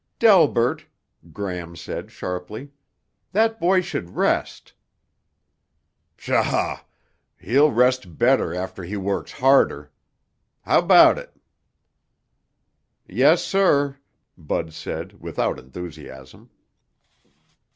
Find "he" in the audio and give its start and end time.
8.83-8.97